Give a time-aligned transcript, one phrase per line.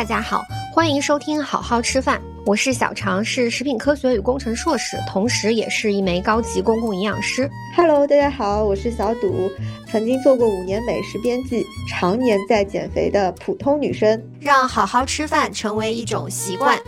[0.00, 0.42] 大家好，
[0.72, 7.46] 欢迎收听好好吃饭，我是小常，是食品科学与工程硕士，同时也是一枚高级公共营养师。
[7.76, 9.52] Hello，大家好，我是小赌，
[9.86, 16.78] 曾经做过五年美食编辑，常年在减肥的普通女生，让好好吃饭成为一种习惯。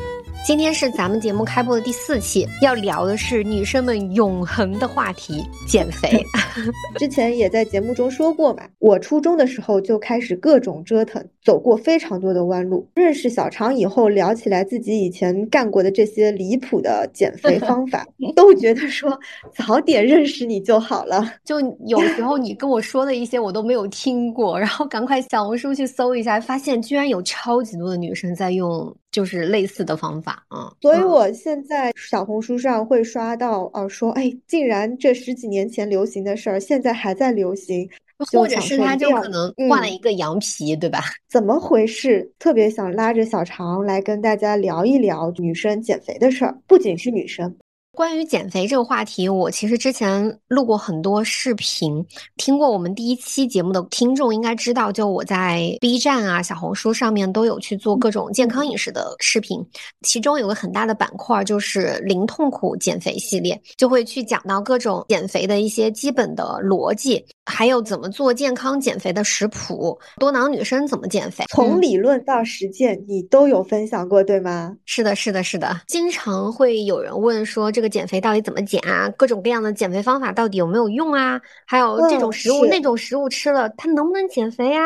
[0.44, 6.20] 今天是咱们节目开播的第四期，要聊的是女生们永恒的话题——减肥。
[6.98, 12.84] 之前也在节目中说过嘛，我初中的时候就开始各种折腾，走过非常多的弯路。
[12.96, 19.16] 认识小常以后，聊起来自己以前干过的这些离谱的减肥方法， 都觉得说
[19.54, 21.24] 早点认识你就好了。
[21.44, 28.92] 就有时候你跟我说的一些我都没有听过，然后赶快小红书去搜一下，发现居然有超级多的女生在用。
[29.12, 37.88] 就是类似的方法啊，所以我现在小红书上会刷到，哦，说，哎，竟然这十几年前流行的事儿，现在还在流行，
[38.32, 41.00] 或者是他就可能换了一个羊皮，对吧？
[41.28, 42.32] 怎么回事？
[42.38, 47.54] 特别想拉着小常来跟大家聊一聊女生减肥的事儿，不仅是女生。
[47.94, 52.02] 关于减肥这个话题，我其实之前录过很多视频，
[52.38, 59.62] 听过我们第一期节目的听众应该知道，就我在 B 站啊、小红书上面都有去做各种健康饮食的视频，
[60.06, 74.74] 其中有个很大的板块就是零痛苦减肥系列，就会去讲到各种减肥的一些基本的逻辑，还有怎么做健康减肥的食谱，多囊女生怎么减肥，从理论到实践你都有分享过，对吗？
[74.86, 77.81] 是的，是的，是的，经常会有人问说这。
[77.82, 79.12] 这个减肥到底怎么减啊？
[79.16, 81.40] 各种各样的减肥方法到底有没有用啊？
[81.66, 84.84] 还有这种食物、那种食物吃了，它能不能减肥啊？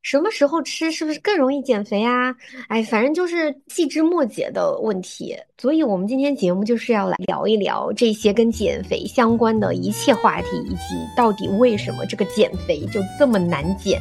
[0.00, 2.32] 什么时候吃是不是更容易减肥啊？
[2.68, 5.36] 哎，反正就是细枝末节的问题。
[5.60, 14.00] 所以我们今天节目就是要来聊一聊这些跟减肥相关的一切话题，以及到底为什么这个减肥就这么难减。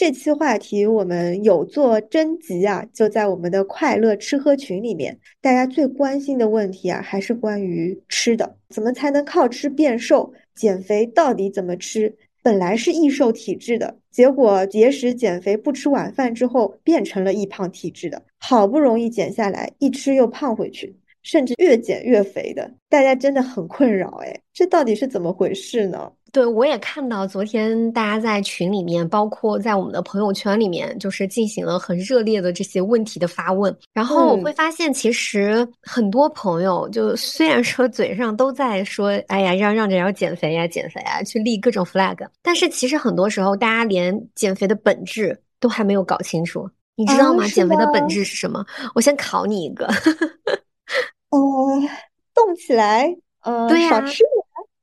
[0.00, 5.18] 这期话题我们有做征集啊，就在我们的快乐吃喝群里面。
[5.42, 10.32] 大家最关心的问题啊，还是关于吃的，怎么才能靠吃变瘦？
[10.54, 12.16] 减肥到底怎么吃？
[12.42, 18.22] 本来是易瘦体质的，结果节食减肥不吃晚饭之后，变成了易胖体质的。
[18.38, 26.10] 好不容易减下来，一吃又胖回去，甚至越减越肥的，大家真的很困扰哎，这到底是怎么回事呢？
[26.32, 33.76] 对，我也看到昨天大家在群里面，包括在我们的朋友圈里面，就是进行了很热烈的这些问题的发问。
[33.92, 46.68] 然后我会发现，其实很多朋友就虽然说嘴上都在说，哎呀，让让着要减肥呀，减肥啊，去立各种 flag，但是其实很多时候大家连减肥的本质都还没有搞清楚。
[46.96, 47.46] 你知道吗？
[47.48, 48.64] 减肥的本质是什么？
[48.94, 49.86] 我先考你一个。
[49.86, 51.38] 呃，
[52.34, 53.06] 动起来，
[53.42, 54.22] 呃，少吃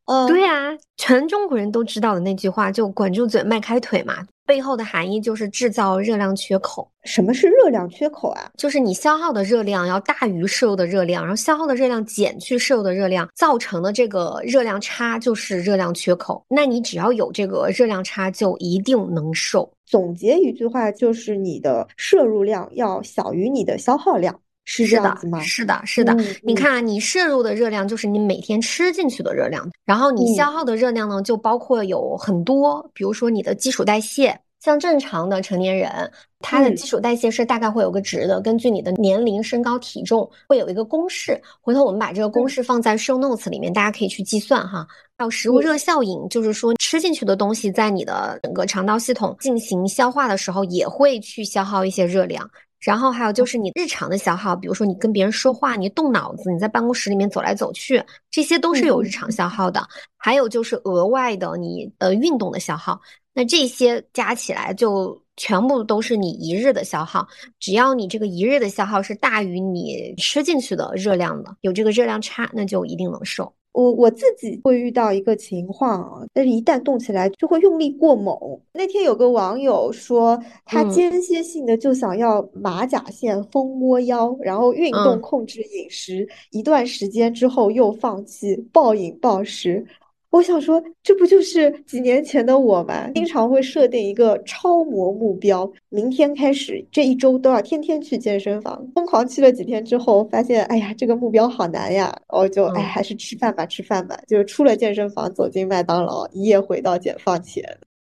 [0.08, 0.28] 点。
[0.28, 4.26] 对呀，全中国人都知道的那句话，就管住嘴，迈开腿嘛。
[4.46, 6.90] 背后的含义就是制造热量缺口。
[7.04, 8.50] 什么是热量缺口啊？
[8.58, 16.42] 就是你消耗的热量要大于摄入的热量，然后消耗的热量减去摄入的热量，造成的这个热量差就是热量缺口。
[16.48, 19.70] 那你只要有这个热量差，就一定能瘦。
[19.86, 24.40] 总结一句话，就是你的摄入量要小于你的消耗量。
[24.70, 25.40] 是这样子吗？
[25.40, 26.14] 是的，是的。
[26.44, 34.38] 你看，你摄入的热量就是你每天吃进去的热量，然后你消耗的热量呢，就包括有很多，比如说你的基础代谢。
[34.60, 41.40] 像正常的成年人，他的基础代谢是大概会有个值的，根据你的年龄、身高、体重会有一个公式。
[41.62, 44.86] 回头我们把这个公式放在 show notes 里面，大家可以去计算哈。
[45.16, 52.50] 还有食物热效应，就是说吃进去的东西在你的整个肠道系统进行消化的时候，也会去消耗一些热量。
[52.80, 59.86] 然后还有就是你日常的消耗，比如说你跟别人说话，你动脑子，你在办公室里面走来走去，这些都是有日常消耗的。
[60.16, 63.00] 还有就是额外的你呃运动的消耗，
[63.34, 67.28] 那这些加起来就全部都是你一日的消耗。
[67.60, 73.52] 只要你这个一日的消耗是大于你吃进去的热量的，有这个热量差，那就一定能瘦。
[73.78, 78.36] 我我自己会遇到一个情况，但是一旦动起来就会用力过猛。
[78.74, 89.86] 那天有个网友说，他间歇性的就想要马甲线、蜂窝腰，然后运动控制饮食，一段时间之后又放弃，暴饮暴食。
[90.30, 93.10] 我想说，这不就是几年前的我吗？
[93.16, 98.86] 经常会设定一个超模目标，明天开始这一周都要天天去健身房。
[98.94, 102.14] 疯狂去了几天之后，发现哎呀，这个目标好难呀！
[102.28, 104.20] 我就哎，还是吃饭吧，吃饭吧。
[104.28, 107.64] 就是出了健身房，走进麦当劳，一夜回到解放前。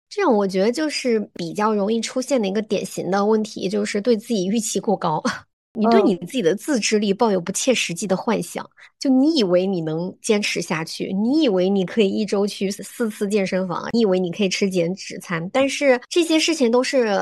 [0.07, 5.21] 这样我觉得就是比较容易出现的一个典型的问题，就是对自己预期过高。
[5.73, 8.69] 你对你自己的自制力抱有不切实际的幻想，
[8.99, 17.17] 就你以为你能坚持下去，你以为你可以一周去四次健身房，你以为你可以吃减脂餐，但是这些事情都是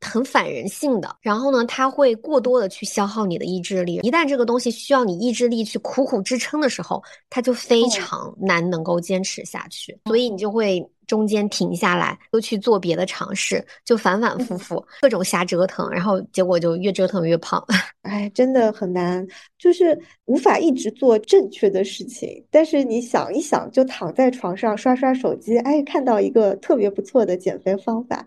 [0.00, 1.16] 很反人性的。
[1.20, 4.00] 然后呢，它会过多的去消耗你的意志力。
[4.02, 9.96] 一旦这个东西需要你意志力去苦苦支撑的时候，它就非常难能够坚持下去。
[10.06, 10.84] 所以你就会。
[11.06, 17.64] 中间停下来，又去做别的尝试，就反反复复各种瞎折腾，然后结果就越折腾越胖。
[18.02, 19.26] 哎，真的很难，
[19.58, 22.44] 就是无法一直做正确的事情。
[22.50, 28.26] 但是你想一想，就躺在床上刷刷手机，哎，看到一个特别不错的减肥方法。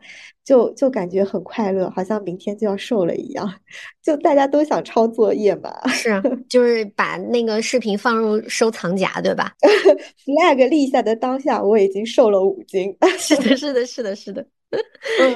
[0.49, 3.47] 就就感觉很快乐，好像明天就要瘦了一样，
[4.01, 5.71] 就大家都想抄作业嘛。
[5.89, 6.19] 是，
[6.49, 9.53] 就是把那个视频放入收藏夹，对吧？
[10.25, 12.91] flag 立下的当下，我已经瘦了五斤。
[13.19, 14.43] 是的，是的，是的，是的。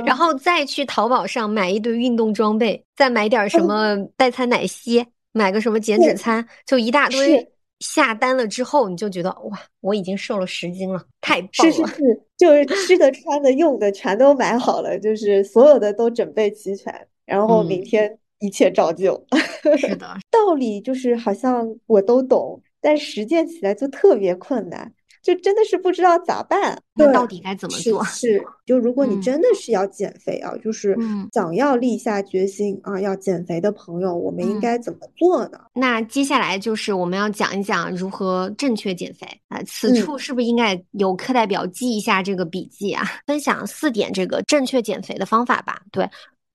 [0.04, 7.48] 然后再去淘宝上买一堆运动装备，再买点什么代餐奶昔，买个什么减脂餐，就一大堆。
[7.84, 11.72] 下单了之后，你就觉得哇，我已经瘦了十斤了，太棒了！
[11.72, 19.22] 是是是，就是吃的、穿的、用的全都买好了，就是所有的都准备齐全，然后明天一切照旧。
[19.78, 24.94] 是的，道理就是好像我都懂，但实践起来就特别困难。
[25.24, 28.04] 就真的是不知道咋办，那到底该怎么做？
[28.12, 30.96] 是，就如果你真的是要减肥啊，就是
[31.32, 35.60] 想要立下决心啊要减肥的朋友，我们应该怎么做呢？
[35.74, 39.64] 那接下来就是我们要讲一讲如何正确减肥啊。
[39.66, 43.04] 此处是不是应该有课代表记一下这个笔记啊？
[43.26, 45.82] 分享四点这个正确减肥的方法吧。
[45.92, 46.06] 对。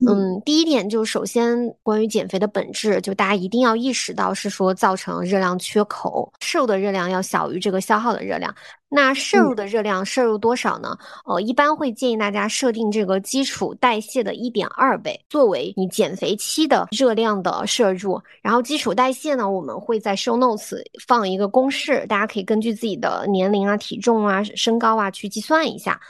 [0.06, 8.54] 嗯，第一点就首先关于减肥的本质，就大家一定要意识到是说造成热量缺口，摄入的热量要小于这个消耗的热量。
[8.90, 10.96] 那摄入的热量摄入多少呢？
[11.26, 18.18] 呃，一般会建议大家设定这个基础代谢的一点二倍，作为你减肥期的热量的摄入。
[18.40, 26.00] 然后基础代谢呢，我们会在 show notes 放一个公式，大家可以根据自己的年龄啊、体重啊、身高啊去计算一下。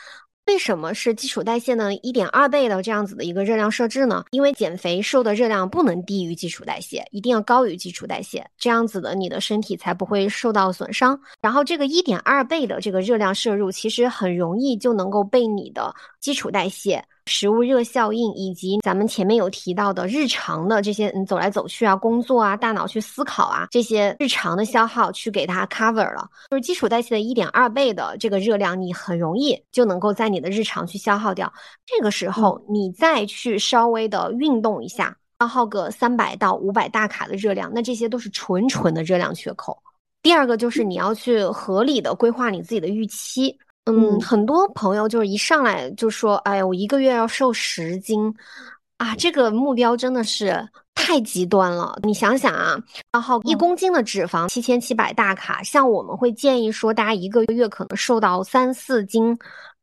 [0.48, 1.94] 为什么是基础代谢呢？
[1.96, 4.24] 一点二倍的这样子的一个热量设置呢？
[4.30, 11.20] 因为减肥瘦的热量不能低于基础代谢，一定要高于基础代谢，这样子的你的身体才不会受到损伤。
[11.42, 17.04] 然后这个一点二倍的这个热量摄入，其实很容易就能够被你的基础代谢。
[17.28, 31.52] 食物热效应以及咱们前面有提到的日常的这些，你走来走去啊，工作啊，大脑去思考啊，这些日常的消耗去给它 cover 了，就是基础代谢的一点二倍的这个热量，你很容易就能够在你的日常去消耗掉。
[31.84, 39.78] 这个时候你再去稍微的运动一下，消耗个三百到五百大卡的热量，那这些都是纯纯的热量缺口。
[40.22, 43.56] 第二个就是你要去合理的规划你自己的预期。
[43.90, 48.34] 嗯，很多朋友就是一上来就说：“哎呀，我一个月要瘦十斤，
[48.98, 52.78] 啊，这个目标真的是太极端了。”你想想啊，
[53.12, 59.34] 然后一公斤的脂肪，七千七百大卡，像我们会建议说，大家一个月可能瘦到三四斤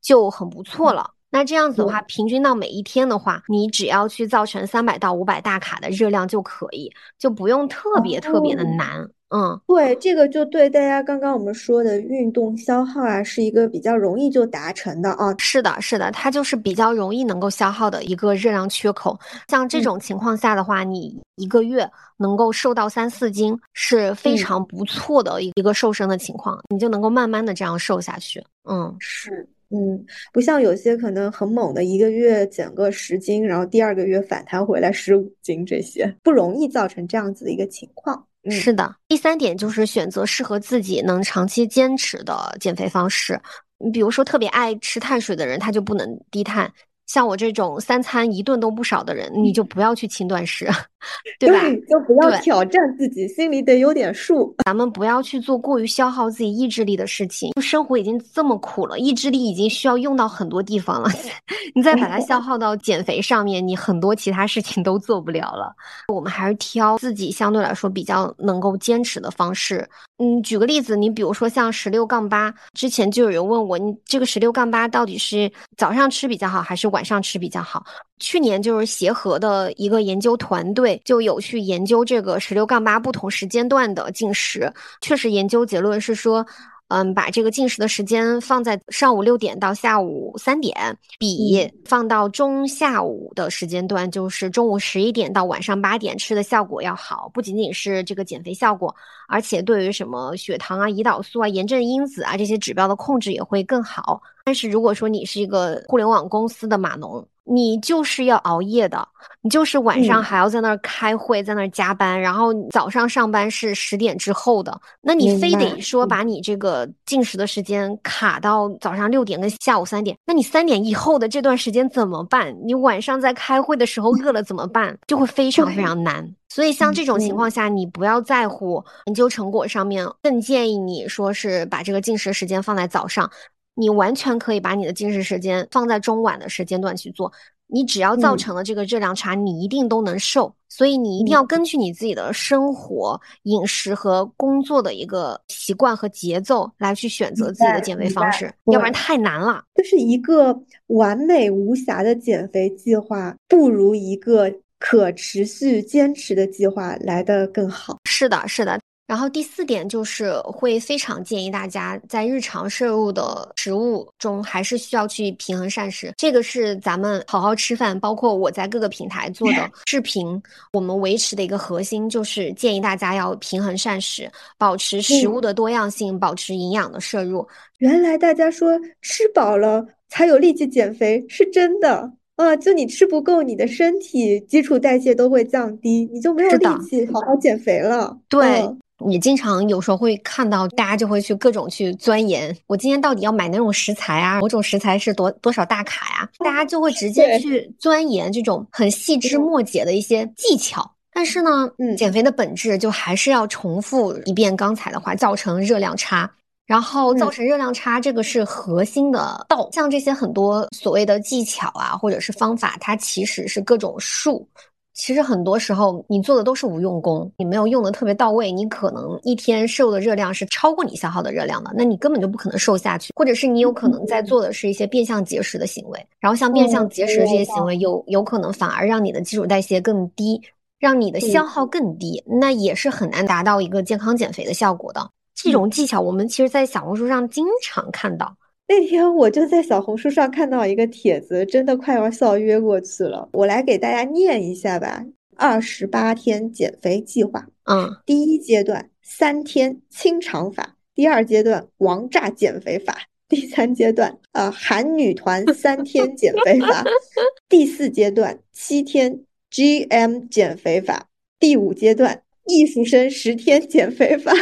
[0.01, 1.09] 就很不错了。
[1.31, 9.09] 那这样子的话，平均到每一天的话，你只要去造成三百到五百大卡的热量就可以，就不用特别特别的难。
[9.29, 15.33] 嗯，对，这个就对大家刚刚我们说的运动消耗啊，是一个比较容易就达成的啊。
[15.39, 19.19] 是的，是的，它就是比较容易能够消耗的一个热量缺口。
[19.47, 28.41] 像这种情况下的话，你一个月能够瘦到三四斤，是非常不错的一个瘦身的情况，你就能够慢慢的这样瘦下去。
[28.69, 38.23] 嗯，是，嗯，不像有些可能很猛的，一个月减个十斤，然后第二个月反弹回来十五斤，这些不容易造成这样子的一个情况。
[38.49, 43.39] 是的，第三点就是选择适合自己能长期坚持的减肥方式。
[43.77, 46.71] 你比如说，特别爱吃碳水的人，他就不能低碳。
[47.05, 50.67] 像我这种三餐一顿都不少的人，你就不要去轻断食，
[51.39, 51.59] 对吧？
[51.89, 54.55] 就不要挑战自己，心里得有点数。
[54.65, 57.51] 咱们不要去做过于消耗自己意志力的事情。
[57.61, 61.09] 生活已经这么苦了，意志力已经需要用到很多地方了，
[61.75, 65.73] 你再把它消耗到减肥上面，你很多其他事情都做不了了。
[66.13, 69.87] 我们还是挑自己相对来说比较能够坚持的方式。
[70.17, 77.85] 嗯，举个例子，你比如说像十六杠八，之前就有人问我，你这个十六杠八到底是早上吃比较好，还是晚上吃比较好？
[78.19, 86.45] 去年就是协和的一个研究团队就有去研究这个十六杠八不同时间段的进食，确实研究结论是说。
[86.89, 97.27] 嗯，把这个进食的时间放在上午六点到下午三点，比放到中下午的时间段，就是中午十一点到晚上八点吃的效果要好。
[97.33, 98.95] 不仅仅是这个减肥效果，
[99.27, 104.21] 而且对于什么血糖啊、胰岛素啊、炎症因子啊这些指标的控制也会更好。
[104.45, 109.07] 但是如果说你是一个互联网公司的码农，你就是要熬夜的，
[109.41, 122.55] 你就是晚上还要在那儿开会，在那儿加班，然后早上上班是十点之后的，那你非得说把你这个进食的时间卡到早上六点跟下午三点，那你三点以后的这段时间怎么办？
[122.63, 124.97] 你晚上在开会的时候饿了怎么办？
[125.07, 126.27] 就会非常非常难。
[126.49, 133.29] 所以像这种情况下，你不要在乎研究成果上面，更建议你说是把这个进食时间放在早上。
[133.75, 137.31] 你完全可以把你的进食时间放在中晚的时间段去做，
[137.67, 140.53] 你只要造成了这个热量差，你一定都能瘦。
[140.67, 149.63] 所以你一定要根据你自己的生活、饮食和工作的一个习惯和节奏来去选择自己的减肥方式，要不然太难了。
[149.75, 150.53] 就是一个
[150.87, 157.97] 完美无瑕的减肥计划，不如一个可持续坚持的计划来的更好。
[158.03, 158.77] 是的，是的。
[159.07, 166.11] 然后第四点就是会非常建议大家在日常摄入的食物中，还是需要去平衡膳食。
[166.17, 170.41] 这个是咱们好好吃饭，包括我在各个平台做的 视频，
[170.73, 177.47] 我们维持的一个核心就是建议大家要平衡膳食，保持食物的多样性，保持营养的摄入。
[177.77, 178.71] 原来大家说
[179.01, 182.55] 吃饱了才有力气减肥是真的啊！
[182.55, 188.17] 就你吃不够，你的身体基础代谢都会降低，你就没有力气好好减肥了。
[188.27, 188.67] 对。
[189.03, 194.39] 你经常有时候会看到，大家就会去各种去钻研，我今天到底要买哪种食材啊？
[194.39, 196.29] 某种食材是多多少大卡呀？
[196.39, 200.89] 大家就会直接去钻研这种很细枝末节的一些技巧。
[201.11, 206.29] 但是呢，嗯减肥的本质就还是要重复一遍刚才的话，造成热量差，
[206.65, 209.69] 然后造成热量差，这个是核心的道。
[209.71, 214.47] 像这些很多所谓的技巧啊，或者是方法，它其实是各种术。
[214.95, 230.41] 其实很多时候你做的都是无用功，你没有用的特别到位，你可能一天摄入的热量是超过你消耗的热量的，那你根本就不可能瘦下去，或者是你有可能在做的是一些变相节食的行为，然后像变相节食这些行为有有可能反而让你的基础代谢更低，
[230.79, 235.09] 让你的消耗更低，那也是很难达到一个健康减肥的效果的。
[235.35, 238.33] 这种技巧我们其实在小红书上经常看到。
[238.67, 243.29] 那天我就在小红书上看到一个帖子，真的快要笑约过去了。
[243.33, 245.05] 我来给大家念一下吧：
[245.35, 252.97] 二十八天减肥计划，嗯，第一阶段三天清肠法，第二阶段王炸减肥法，
[253.29, 256.83] 第三阶段呃韩女团三天减肥法，
[257.47, 259.19] 第四阶段七天
[259.51, 261.07] GM 减肥法，
[261.39, 264.33] 第五阶段艺术生十天减肥法。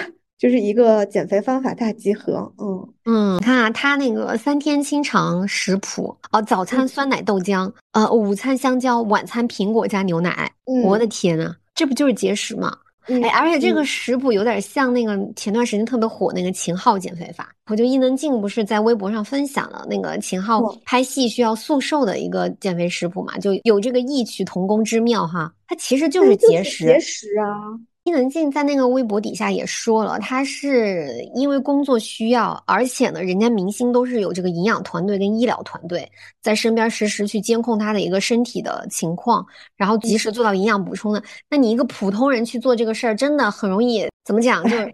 [0.43, 10.51] 就是一个减肥方法大集合，嗯嗯，你看啊，他那个三天清肠食谱哦，早餐酸奶豆浆，呃，午餐香蕉，晚餐苹果加牛奶，
[10.83, 12.77] 我的天呐，这不就是节食吗？
[13.07, 27.79] 哎，而且这个食谱有点像那个前段时间特别火那个秦昊减肥法，我就伊能静不是在微博上分享了那个秦昊拍戏需要速瘦的一个减肥食谱嘛，就有这个异曲同工之妙哈，它其实就是节食，节食啊。
[28.05, 36.05] 伊能静在那个微博底下也说了，她是因为工作需要，而且呢，人家明星都是有这个营养团队跟医疗团队
[36.41, 39.45] 在身边实时去监控她的一个身体的情况，
[39.77, 41.23] 然后及时做到营养补充的。
[41.49, 44.61] 那你一个普通人去做这个事儿，真的很容易怎么讲？
[44.63, 44.93] 就是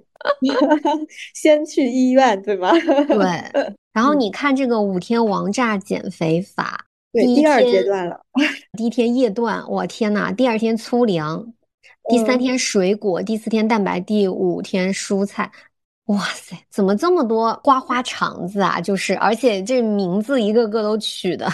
[1.33, 2.71] 先去医院，对吗？
[2.73, 3.73] 对。
[3.91, 8.19] 然后你看这个五天王炸减肥法，第二阶段了，
[8.77, 11.53] 第一天夜断，我天呐，第二天粗粮。
[12.09, 15.49] 第三天水果，第四天蛋白，第五天蔬菜。
[16.05, 18.81] 哇塞，怎么这么多瓜花肠子啊？
[18.81, 21.47] 就是，而且这名字一个个都取的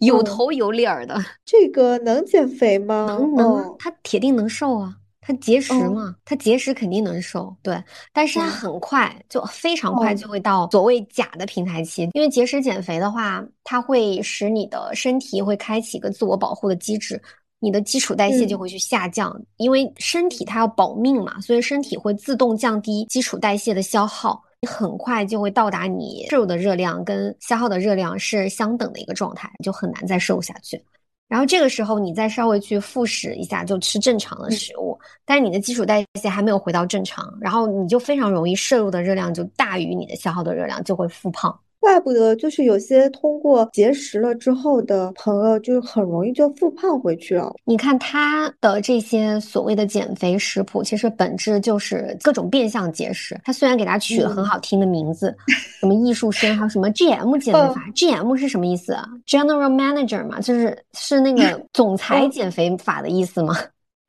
[0.00, 1.18] 有头有脸儿的。
[1.46, 3.06] 这个能减肥吗？
[3.08, 4.94] 能能，它铁定能瘦啊！
[5.22, 7.56] 它节食嘛，它节食肯定能瘦。
[7.62, 7.82] 对，
[8.12, 17.18] 但是它很快就非常快就会到所谓假的平台期，因为节食减肥的话，它会使你的身体会开启一个自我保护的机制。
[17.64, 30.78] 你的基础代谢就会去下降，因为身体它要保命嘛，所以身体会自动降低基础代谢的消耗，你很快就会到达你摄入的热量跟消耗的热量是相等的一个状态，就很难再瘦下去。
[31.26, 41.58] 然后这个时候你再稍微去复食一下，就吃正常的食物，但是你的基础代谢还没有回到正常，然后你就非常容易摄入的热量就大于你的消耗的热量，就会复胖。
[41.84, 47.52] 怪不得，就是有些通过节食了之后的朋友，就很容易就复胖回去了。
[47.66, 53.38] 你看他的这些所谓的减肥食谱，其实本质就是各种变相节食。
[53.44, 55.36] 他虽然给他取了很好听的名字，
[55.78, 63.54] 什么艺术生，还有什么 GM 减肥法，GM 是什么意思啊？General Manager 嘛，就是是那个 总裁减肥法的意思吗？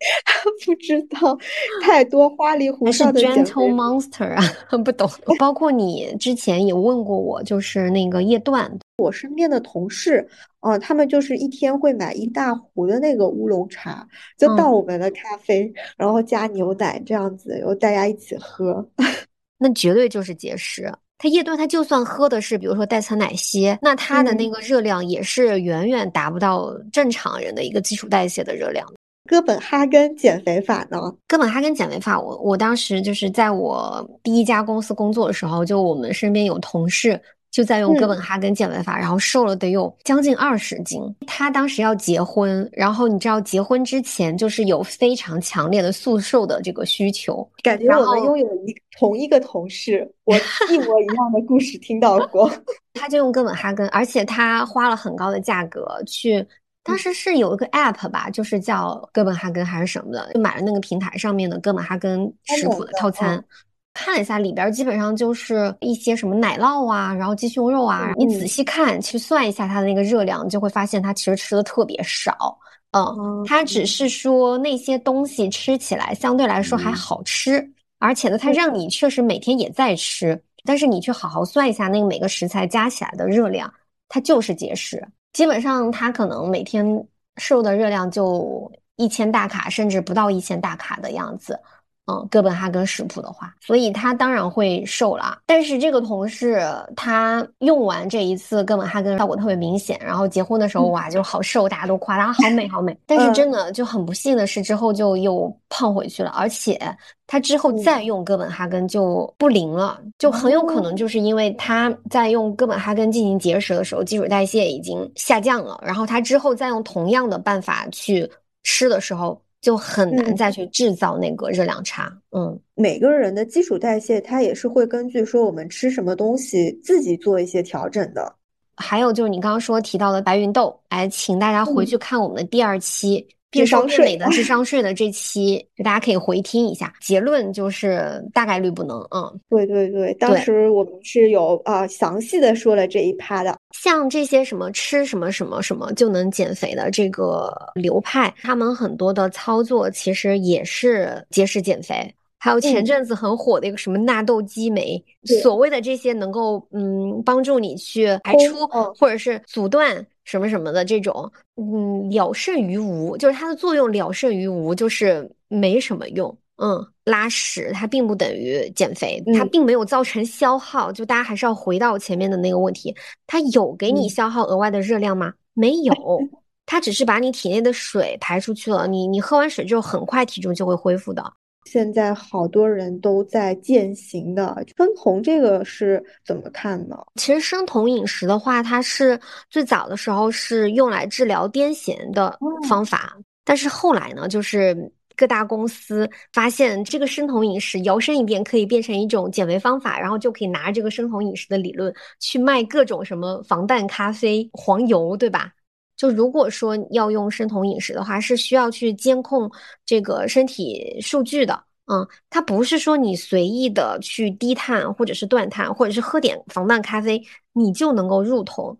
[0.66, 1.38] 不知道，
[1.82, 3.22] 太多花里胡哨的。
[3.22, 4.44] Gentle Monster 啊，
[4.84, 5.10] 不懂。
[5.40, 10.28] 包括你之前也问过我，就是那个叶段，我身边的同事，
[10.60, 14.08] 啊，他们就是一天会买一大壶的那个乌龙茶，
[14.38, 18.88] 就倒我们的咖啡，然后加牛奶这样子，然后大家一起喝。
[19.58, 20.92] 那绝对就是节食。
[21.18, 28.86] 他叶段，它就算喝的是比如说代餐奶昔，那他的那个热量也是远远达不到正常人的一个基础代谢的热量。
[29.28, 31.14] 哥本哈根减肥法呢？
[31.28, 41.02] 哥本哈根减肥法，我我当时就是在我第一家公司工作的时候，就我们身边有同事就在用哥本哈根减肥法，然后瘦了得有将近二十斤。
[41.26, 50.36] 他当时要结婚，然后你知道结婚之前就是有非常强烈的速瘦的这个需求，感觉我们拥有一同一个同事，我
[50.70, 52.52] 一模一样的故事听到过。
[52.94, 56.46] 他就用哥本哈根，而且他花了很高的价格去。
[56.86, 63.44] 当时是有一个 app 吧，就是叫哥本哈根还是什么的，就买了那个平台上面的哥本哈根食谱的套餐，
[63.92, 72.56] 看了一下里边基本上就是一些什么奶酪啊，然后鸡胸肉啊，你仔细看去算一下它的那个热量，就会发现它其实吃的特别少。
[72.92, 83.74] 嗯，它只是说那些东西吃起来相对来说还好吃，而且呢，它让你确实每天也在吃，但是你去好好算一下那个每个食材加起来的热量，
[84.08, 85.06] 它就是节食。
[85.36, 91.60] 基本上，他可能每天摄入的热量就一千大卡，甚至不到一千大卡的样子。
[92.08, 95.40] 嗯，哥本哈根食谱的话，所以他当然会瘦了。
[95.48, 96.62] 但是这个同事
[96.96, 102.96] 他用完这一次哥本哈根效果特别明显，然后结婚的时候哇就好瘦，大家都夸他好美好美。
[103.08, 106.80] 但是真的就很不幸的是之后就又胖回去了，而且
[107.26, 118.32] 他之后再用哥本哈根就不灵了，就很有可能就是因为他在用哥本哈根进行节食的时候，基础代谢已经下降了，然后他之后再用同样的办法去
[118.62, 119.42] 吃的时候。
[119.66, 122.16] 就很难再去制造那个热量差。
[122.30, 128.32] 嗯，每个人的基础代谢，它也是会根据说我们吃什么东西自己做一些调整的。
[128.76, 133.28] 还有就是你刚刚说提到的白芸豆，哎，请大家回去看我们的第二期。
[133.52, 136.94] 智商税的智商税的这期，就大家可以回听一下。
[137.02, 139.00] 结论就是大概率不能。
[139.16, 143.58] 嗯，对对对，当时我们是有啊详细的说了这一趴的。
[143.82, 152.14] 像这些什么吃什么什么什么就能减肥的这个流派，他们很多的操作其实也是节食减肥。
[152.40, 155.04] 还有前阵子很火的一个什么纳豆激酶，
[155.42, 160.06] 所谓的这些能够嗯帮助你去排出或者是阻断。
[160.26, 166.36] 什么什么的这种，嗯，了胜于无，就是它的作用了胜于无，就是没什么用。
[166.58, 170.92] 嗯，拉屎它并不等于减肥，它并没有造成消耗。
[170.92, 172.96] 就大家还是要回到前面的那个问题，
[173.28, 175.34] 它有给你消耗额外的热量吗？
[175.54, 175.94] 没有，
[176.66, 178.88] 它只是把你体内的水排出去了。
[178.88, 181.24] 你你喝完水之后，很快体重就会恢复的。
[181.66, 186.96] 现在好多人都在践行的生酮，这个是怎么看呢？
[187.16, 192.38] 其实生酮饮食的话，它是最早的时候是用来治疗癫痫的
[192.70, 194.78] 方法，但是后来呢，就是
[195.16, 205.52] 各大公司发现这个生酮饮食摇身一变可以变成一种减肥方法，然后就可以拿这个生酮饮食的理论去卖各种什么防弹咖啡、黄油，对吧？
[205.98, 209.50] 就如果说要用生酮饮食的话，是需要去监控
[209.86, 217.22] 这个身体数据的，嗯，它不是说你随意的去低碳或者是断碳，或者是喝点防弹咖啡，
[217.54, 218.78] 你就能够入酮。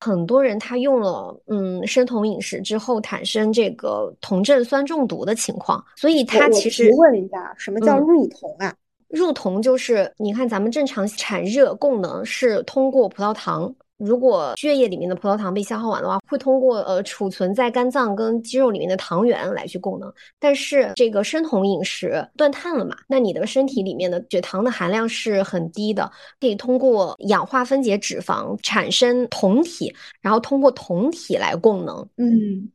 [0.00, 8.74] 很多人他用了嗯生酮饮食之后，产生这个酮症酸中毒的情况，所以他其实问一下，什么叫入酮啊？
[9.08, 13.74] 入酮就是你看咱们正常产热功能是通过葡萄糖。
[13.98, 20.12] 如果血液里面的葡萄糖被消耗完的话，会通过呃储存在肝脏跟肌肉里面的糖原来去供能。
[20.38, 32.06] 但是这个生酮饮食断碳了嘛，那你的身体里面的血糖的含量是很低的，可以通过氧化分解脂肪产生酮体，然后通过酮体来供能。
[32.16, 32.70] 嗯，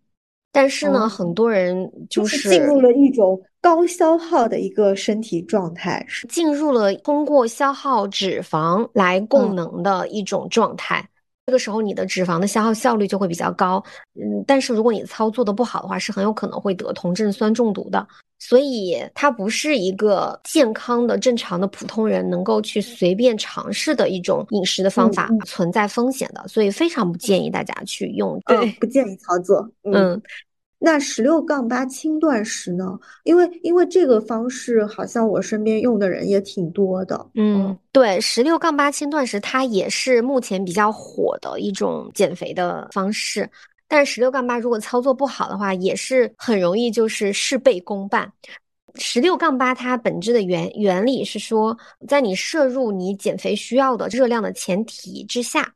[0.52, 11.08] 但是呢，很多人就是进入了一种高消耗的一个身体状态，是进入了通过消耗脂肪来供能的一种状态。
[11.46, 13.84] 这个时候，你的脂肪的消耗效率就会比较高，
[14.16, 18.08] 嗯，但是如果你操作的不好的话，是很有可能会得酮症酸中毒的。
[18.40, 28.40] 所以，它不是一个健康的、正常的普通人能够去随便尝试的一种饮食的方法，存在风险的，所以非常不建议大家去用。
[28.48, 29.70] 对，不建议操作。
[29.84, 30.20] 嗯。
[30.84, 32.98] 那十六杠八轻断食呢？
[33.24, 37.24] 因为因为这个方式好像我身边用的人也挺多的。
[37.36, 43.48] 嗯，对，十六杠八轻断食它也是目前比较火的一种减肥的方式。
[43.88, 48.34] 但是十六杠八如果操作不好的话，也是很容易就是事倍功半。
[48.96, 55.76] 十六杠八它本质的原原理是说，在你摄入你减肥需要的热量的前提之下。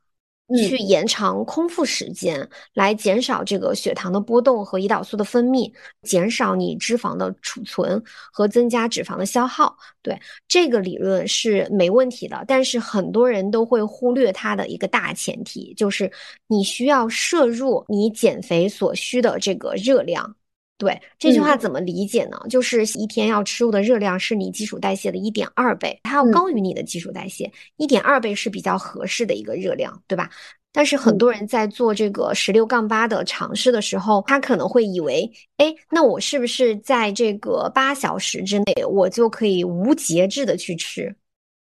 [0.68, 8.00] 去延长空腹时间，来减少这个血糖的波动和胰岛素的分泌，减少你脂肪的储存
[8.32, 9.76] 和增加脂肪的消耗。
[10.02, 16.10] 对这个理论是没问题的，但是很多人都会忽略它的一个大前提，就是
[16.46, 20.36] 你需要摄入你减肥所需的这个热量。
[20.78, 22.38] 对这句话怎么理解呢？
[22.50, 30.28] 就是一天要吃入的热量是你基础代谢的一点二倍，它要高于你的基础代谢，一点二倍是比较合适的一个热量，对吧？
[30.72, 41.16] 但是很多人在做这个十六杠八的尝试的时候，他可能会以为，哎，那我是不是在这个八小时之内，我就可以无节制的去吃？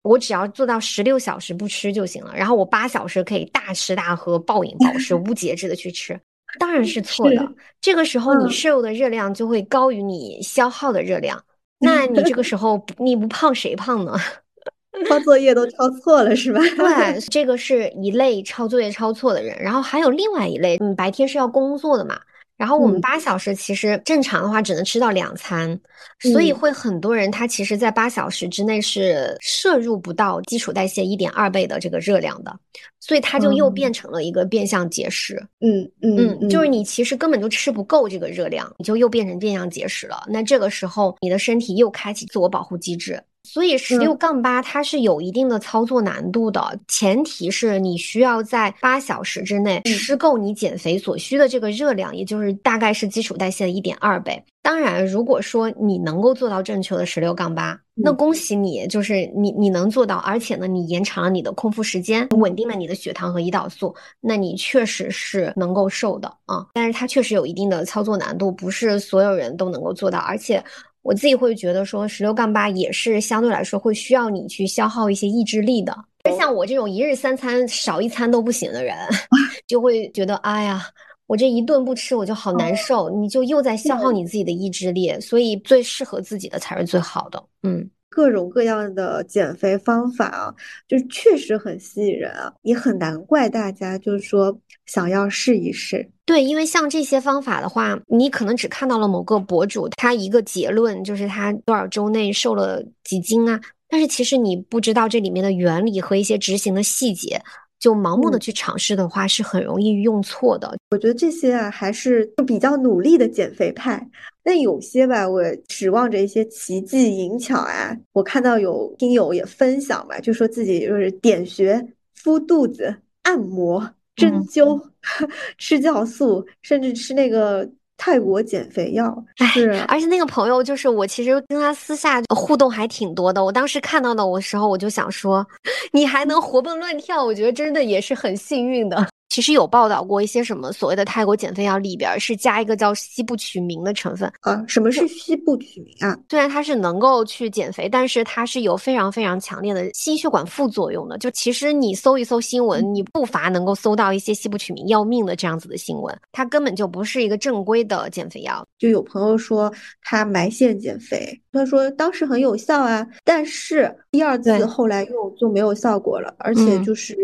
[0.03, 6.19] 我只要做到十六小时不吃就行了，然后我八小时可以大吃大喝、暴饮暴食、 无节制的去吃。
[6.57, 7.53] 当然是错的。
[7.81, 11.41] 这个时候你摄入的热量就会高于你消耗的热量，
[11.79, 14.17] 那你这个时候你不胖谁胖呢？
[15.07, 16.59] 抄作业都抄错了是吧？
[16.59, 22.19] 对， 这个是一类抄作业抄错的人，然后还有另外一类，嗯，白天是要工作的嘛。
[22.59, 25.79] 然后我们八小时其实正常的话只能吃到两餐，
[26.19, 32.53] 所以会很多人他其实，在八小时之内是摄入不到基础代谢一点二倍的这个热量的，
[32.99, 35.41] 所以他就又变成了一个变相节食。
[35.61, 40.21] 嗯嗯嗯，就是你其实根本就吃不够这个热量，你就又变成变相节食了。
[40.27, 43.23] 那这个时候你的身体又开启自我保护机制。
[43.43, 54.43] 所以十六杠八它是有一定的操作难度的，前提是你需要在八小时之内吃够你减肥所需的这个热量，也就是大概是基础代谢的一点二倍。
[54.61, 66.67] 当然，如果说你能够做到正确的十六杠八，那恭喜你，就是你你能做到，而且呢，你延长了你的空腹时间，稳定了你的血糖和胰岛素，那你确实是能够瘦的啊。
[66.73, 70.63] 但是它确实有一定的操作难度，不是所有人都能够做到，而且。
[71.01, 75.95] 我自己会觉得说，十六杠八也是相对来说会需要你去消耗一些意志力的。
[76.37, 78.95] 像我这种一日三餐少一餐都不行的人，
[79.65, 80.85] 就会觉得，哎呀，
[81.27, 85.17] 我这一顿不吃我就好难受，你就又在消耗你自己的意志力。
[85.21, 87.41] 所以最适合自己的才是最好的。
[87.63, 87.89] 嗯。
[88.09, 90.53] 各种各样的减肥方法啊，
[90.87, 96.09] 就确实很吸引人啊，也很难怪大家就是说想要试一试。
[96.25, 107.41] 对，因为像这些方法的话，你可能只看到了某个博主他一个结论，就是他多少周内瘦了几斤啊，但是其实你不知道这里面的原理和一些执行的细节。
[107.79, 110.75] 就盲目的去尝试的话，是很容易用错的。
[110.91, 114.05] 我觉得这些啊，还是比较努力的减肥派。
[114.49, 117.95] 那有些吧，我指望着一些奇技淫巧啊。
[118.13, 121.79] 我看到有听友也分享吧，就说自己就是点穴、
[122.15, 124.81] 敷肚子、按摩、针灸、
[125.59, 127.69] 吃酵素，甚至吃那个。
[128.01, 129.13] 泰国减肥药
[129.51, 133.43] 是，而且那个朋友就是我，其实跟他私下互动还挺多的。
[133.43, 135.45] 我当时看到的我时候，我就想说，
[135.91, 139.05] 你还能活蹦乱跳，我觉得真的也是很幸运的。
[139.29, 144.63] 其实有报道过一些什么所谓的泰国减肥药里边是加一个叫西部曲明的成分啊？
[144.67, 146.17] 什么是西部曲明啊？
[146.29, 151.17] 虽然它是能够去减肥，但是它是有非常非常强烈的心血管副作用的。
[151.19, 156.19] 就其实你搜一搜新闻，你不乏能够搜到一些西部曲明要命的这样子的新闻。
[156.31, 158.65] 它根本就不是一个正规的减肥药。
[158.79, 167.15] 就有朋友说他埋线减肥，他说当时很有效啊，但是第二次后来用就没有效果了，而且就是。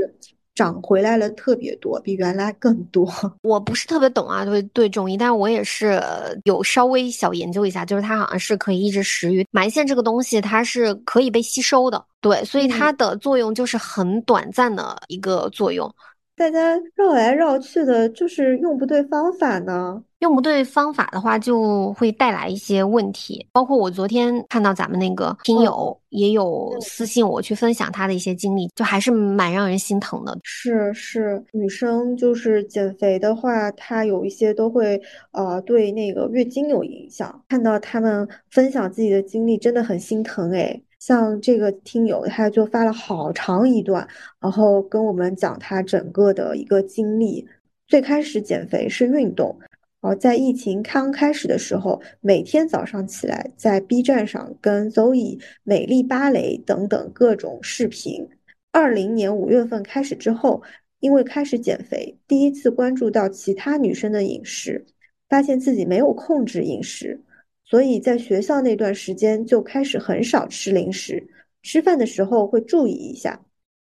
[0.55, 3.07] 涨回来了特别多，比原来更多。
[3.43, 6.01] 我不是特别懂啊，对对中医，但是我也是
[6.45, 9.45] 有稍微小研究一下，就是它好像是可以抑制食欲。
[9.51, 15.93] 埋线这个东西，它是可以被吸收的，对，所以它的作用就是很短暂的一个作用。
[16.35, 20.03] 大家绕来绕去的，就是用不对方法呢。
[20.19, 23.45] 用不对方法的话，就会带来一些问题。
[23.51, 30.35] 包括我昨天看到咱们那个听友也有私信我去分享他的一些经历，就还是蛮让人心疼的。
[30.43, 34.99] 是是，女生就是减肥的话，她有一些都会
[35.31, 37.43] 呃对那个月经有影响。
[37.47, 40.81] 看到他们分享自己的经历，真的很心疼哎。
[41.05, 44.07] 像这个听友，他就发了好长一段，
[44.39, 47.47] 然后跟我们讲他整个的一个经历。
[47.87, 49.55] 最开始减肥是运动，
[50.01, 58.27] 然后在疫情刚开始的时候，每天早上起来在 B 站上跟 Zoe、美丽芭蕾等等各种视频。
[58.71, 60.63] 二零年五月份开始之后，
[60.99, 64.83] 因为开始减肥，第一次关注到其他女生的饮食，
[65.29, 67.21] 发现自己没有控制饮食。
[67.65, 71.27] 所以在学校那段时间就开始很少吃零食，
[71.63, 73.43] 吃饭的时候会注意一下。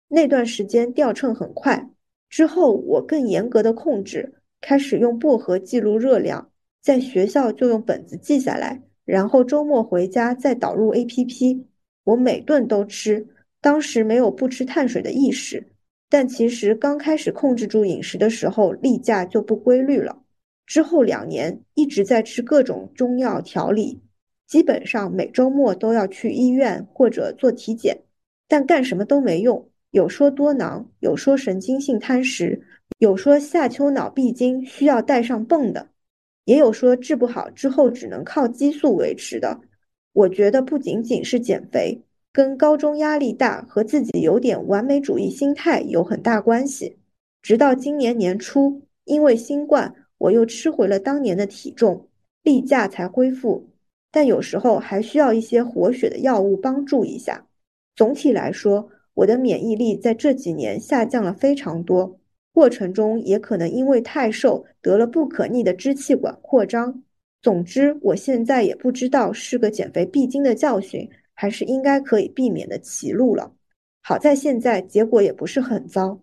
[0.09, 1.91] 那段时间掉秤很快，
[2.29, 11.65] 之后我更严格的控制，开始用薄荷记录热量，在学校就用本子记下来，然后周末回家再导入 APP。
[12.05, 13.27] 我每顿都吃，
[13.61, 15.67] 当时没有不吃碳水的意识，
[16.09, 20.24] 但其实刚开始控制住饮食的时候，例假就不规律了。
[20.67, 24.01] 之后两年一直在吃各种中药调理，
[24.47, 27.99] 基本上每周末都要去医院或者做体检，
[28.49, 29.69] 但干什么都没用。
[29.91, 32.61] 有说多囊，有说神经性贪食，
[32.99, 35.89] 有说下丘脑闭经需要带上泵的，
[36.47, 39.61] 也有说治不好之后只能靠激素维持的。
[40.13, 46.97] 我觉得不仅仅是减肥，跟高中压力大和自己有点完美主义心态有很大关系。
[47.41, 52.09] 直到今年年初，因为新冠，我又吃回了当年的体重，
[52.43, 53.69] 例假才恢复。
[54.11, 57.47] 但有时候还需要一些活血的药物帮助一下。
[57.97, 62.19] 总体来说，我的免疫力在这几年下降了非常多，
[62.53, 67.03] 过程中也可能因为太瘦得了不可逆的支气管扩张。
[67.43, 73.53] 总之，我现在也不知道是个减肥必经的教训，还是应该可以避免的歧路了。
[74.01, 76.21] 好在现在结果也不是很糟。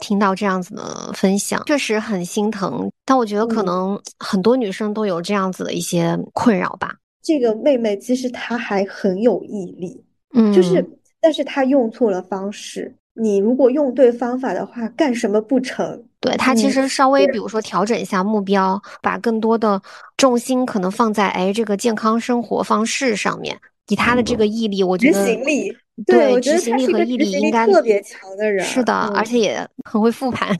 [0.00, 2.90] 听到这样子的分享，确实很心疼。
[3.04, 6.94] 但我觉得可能很多女生都有这样子的一些困扰吧。
[7.22, 10.84] 这个妹妹其实她还很有毅力，嗯，就是，
[11.20, 12.94] 但是她用错了方式。
[13.20, 16.00] 你如果用对方法的话，干什么不成？
[16.20, 19.80] 对他其实稍微，比如说调整一下目标，把更多的
[20.16, 23.58] 重心可能放在哎这个健康生活方式上面。
[23.88, 28.64] 以他的这个毅力，我觉得执行力，对执行力和毅力应该特别强的人。
[28.64, 30.56] 是的，而且也很会复盘。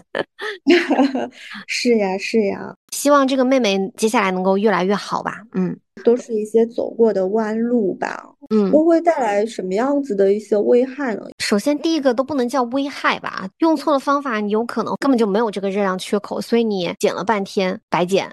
[1.66, 2.74] 是呀，是呀。
[2.92, 5.42] 希望这个妹妹接下来能够越来越好吧。
[5.52, 8.24] 嗯，都是一些走过的弯路吧。
[8.50, 11.22] 嗯，都会带来什么样子的一些危害呢？
[11.38, 18.28] 首先，第一个都不能叫危害吧，用错了方法，你有可能根本就没有这个热量缺口，所以你减了半天白减，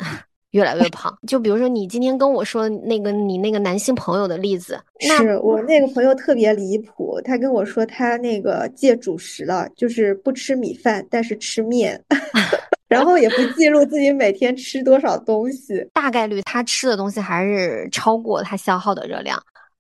[0.56, 1.14] 越来越胖。
[1.28, 12.02] 就比如说你今天跟我说那个你那个男性朋友的例子，是我那个朋友特别离谱，他跟我说他那个戒主食了，就是不吃米饭，但是吃面，
[12.88, 19.38] 然后也不记录自己每天吃多少东西，大概率他吃的东西还是超过他消耗的热量。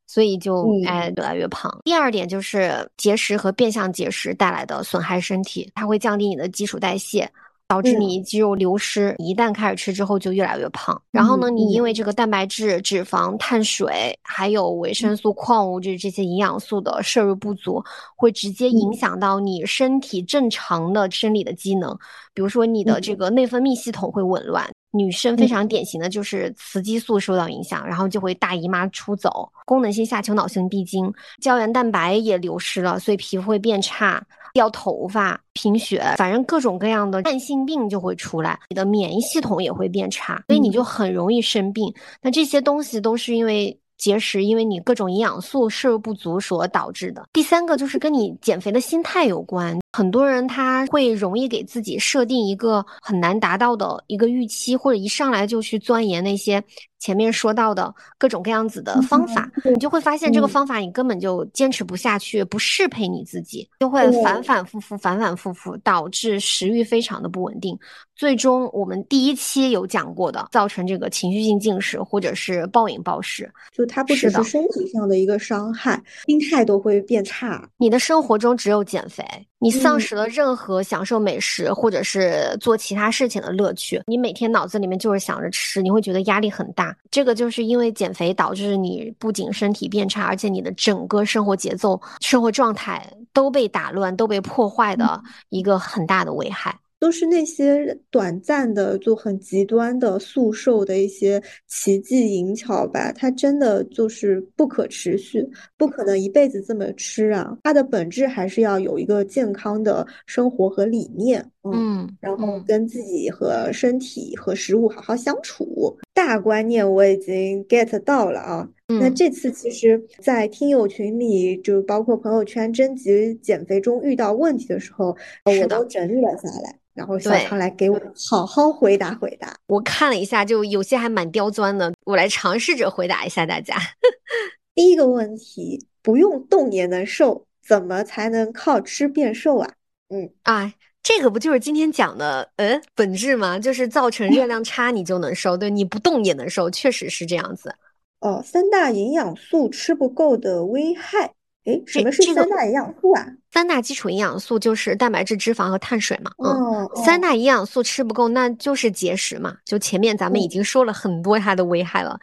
[0.07, 1.79] 所以就哎越来越胖。
[1.83, 7.27] 第二点就是节食和变相节食带来的损害身体，它会降低你的基础代谢，
[7.67, 9.15] 导致你肌肉流失。
[9.17, 11.01] 一旦开始吃之后，就越来越胖。
[11.12, 17.84] 然后呢，你因为这个蛋白质、脂肪、碳水，还有维生素、矿物质这些营养素的摄入不足，
[18.15, 21.91] 会直接影响到你身体正常的生理的机能，
[22.34, 24.69] 比如说你的这个内分泌系统会紊乱。
[24.91, 34.25] 女生非常典型的就是雌激素受到影响，然后就会大姨妈出走，功能性下丘脑性闭经，胶原蛋白也流失了，所以皮肤会变差，
[34.56, 41.94] 掉头发、贫血，反正各种各样的慢性病就会出来，你的免疫系统也会变差，所以你就很容易生病。
[42.22, 43.78] 那这些东西都是因为。
[43.98, 47.26] 节食，因为你各种营养素摄入不足所导致的。
[47.32, 56.62] 第三个就是跟你减肥的心态有关，很多人他会容易给自己设定一个很难达到的一个预期，或者一上来就去钻研那些。
[56.97, 67.77] 前面说到的各种各样子的方法，你就会发现这个方法你根本就坚持不下去，不适配你自己，就会反反复复、反反复复，导致食欲非常的不稳定。
[68.15, 77.69] 最终，我们第一期有讲过的，造成这个情绪性进食或者是暴饮暴食，就它不只是身体上的一个伤害，心态都会变差。
[77.77, 79.23] 你的生活中只有减肥。
[79.65, 86.95] 你丧失了任何享受美食或者是做其他事情的乐趣，你每天脑子里面就是想着吃，你会觉得压力很大。
[87.10, 96.78] 这个就是因为减肥导致你不仅身体变差，而且你的整个生活节奏、生活状态都被打乱、都被破坏的一个很大的危害。
[97.06, 107.56] 都是那些短暂的、就很极端的速瘦的一些奇迹淫巧吧，它真的就是不可持续，不可能一辈子这么吃啊！
[107.62, 115.97] 它的本质还是要有一个健康的生活和理念，嗯，然后跟自己和身体和食物好好相处。
[116.13, 118.67] 大观念我已经 get 到了啊！
[118.88, 126.80] 那这次其实，在听友群里，就包括朋友圈征集减肥中遇到问题的时候，我都整理了下来。
[126.93, 129.54] 然后小常来给我好好回答回答。
[129.67, 133.75] 我看了一下，就有些还蛮刁钻的，我来尝试着回答一下大家。
[134.73, 139.73] 第一个问题，不用动也能瘦，怎么才能靠吃变瘦啊？
[140.08, 140.71] 嗯啊，
[141.08, 143.60] 这个不就是今天讲的嗯本质吗？
[143.60, 147.76] 就是造成热量差你就能瘦，对，你不动也能瘦，确实是这样子。
[148.22, 151.32] 哦，三大营养素吃不够的危害。
[151.65, 153.24] 哎，什么是三大营养素啊？
[153.52, 156.32] 三大基础营养素就是蛋白质、脂肪和碳水嘛。
[156.44, 159.56] 嗯，三大营养素吃不够，那就是节食嘛。
[159.63, 162.20] 就前面咱们已经说了很多它的危害了。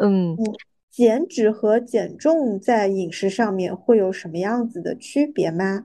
[0.00, 0.34] 嗯，
[0.90, 5.84] 减脂和减重在饮食上面会有什么样子的区别吗？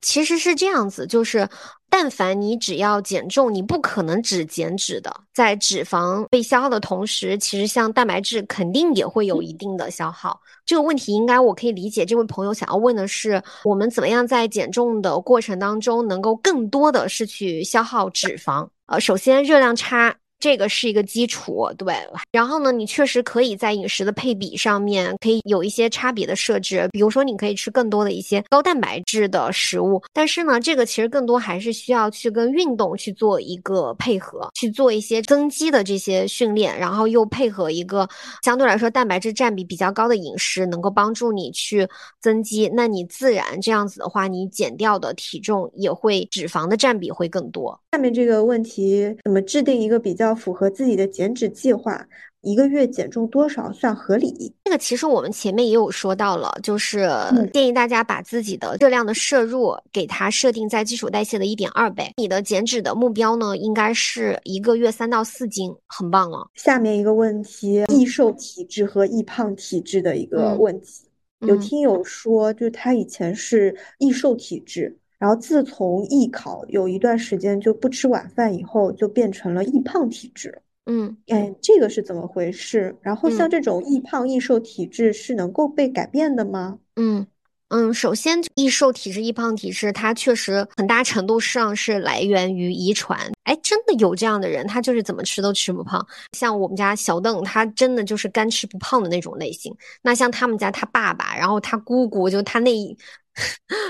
[0.00, 1.48] 其实是这样子，就是
[1.90, 5.14] 但凡你只要减重，你不可能只减脂的。
[5.32, 10.40] 在脂肪被消耗的同时，其实像蛋白质肯定也会有一定的消耗。
[10.64, 18.68] 这个问题应该我可以理解，这位朋友想要问的是，我们怎么样在减重的过程当中能够更多的是去消耗脂肪？
[18.86, 20.16] 呃，首先热量差。
[20.38, 21.94] 这个是一个基础，对。
[22.30, 30.00] 然后呢，你确实可以在饮食的配比上面可以有一些差别的设置，比如说你可以吃更多的一些高蛋白质的食物。
[30.12, 38.08] 但是呢，这个其实更多还是需要去跟运动去做一个配合，去做一些增肌的这些训练，然后又配合一个
[38.44, 41.86] 相对来说蛋白质占比比较高的饮食，能够帮助你去
[42.20, 42.70] 增肌。
[42.72, 47.78] 那你自然这样子的话，你减掉的体重也会脂肪的占比会更多。
[47.90, 50.27] 下面这个问题怎么制定一个比较？
[50.28, 52.06] 要符合自己的减脂计划，
[52.42, 54.54] 一个月减重多少算合理？
[54.64, 57.08] 这个其实我们前面也有说到了，就是
[57.52, 62.12] 建议大家把自己的热量的摄入给它设定在基础代谢的一点二倍。
[62.18, 66.48] 你的减脂的目标呢，应该是一个月三到四斤，很棒了。
[66.54, 71.08] 下面一个问题，易瘦体质和易胖体质的一个问题，
[71.40, 74.98] 有听友说，就是他以前是易瘦体质。
[75.18, 80.62] 然后自从艺考有一段时间就不吃晚饭以后，就变成了易胖体质。
[80.86, 82.96] 嗯，哎，这个是怎么回事？
[83.02, 86.78] 然后像这种易胖易瘦体质是能够被改变的吗？
[86.96, 87.26] 嗯
[87.68, 93.18] 嗯，首先易瘦体质、易胖体质，它确实很大程度上是来源于遗传。
[93.42, 96.06] 哎，真的有这样的人，他就是怎么吃都吃不胖。
[96.32, 99.74] 像我们家小邓，他真的就是干吃不胖的那种类型。
[100.00, 102.96] 那像他们家他爸爸，然后他姑姑，就他那。